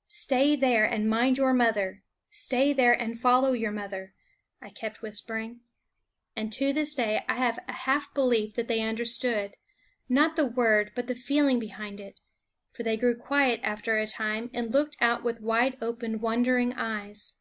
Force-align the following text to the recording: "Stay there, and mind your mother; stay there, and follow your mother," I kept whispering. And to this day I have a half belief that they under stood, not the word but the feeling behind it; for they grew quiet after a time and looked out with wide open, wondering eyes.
"Stay 0.24 0.56
there, 0.56 0.86
and 0.86 1.06
mind 1.06 1.36
your 1.36 1.52
mother; 1.52 2.02
stay 2.30 2.72
there, 2.72 2.94
and 2.98 3.20
follow 3.20 3.52
your 3.52 3.70
mother," 3.70 4.14
I 4.58 4.70
kept 4.70 5.02
whispering. 5.02 5.60
And 6.34 6.50
to 6.54 6.72
this 6.72 6.94
day 6.94 7.22
I 7.28 7.34
have 7.34 7.58
a 7.68 7.72
half 7.72 8.14
belief 8.14 8.54
that 8.54 8.68
they 8.68 8.80
under 8.80 9.04
stood, 9.04 9.52
not 10.08 10.34
the 10.34 10.46
word 10.46 10.92
but 10.94 11.08
the 11.08 11.14
feeling 11.14 11.58
behind 11.58 12.00
it; 12.00 12.20
for 12.70 12.84
they 12.84 12.96
grew 12.96 13.14
quiet 13.14 13.60
after 13.62 13.98
a 13.98 14.06
time 14.06 14.48
and 14.54 14.72
looked 14.72 14.96
out 14.98 15.22
with 15.22 15.42
wide 15.42 15.76
open, 15.82 16.20
wondering 16.22 16.72
eyes. 16.72 17.34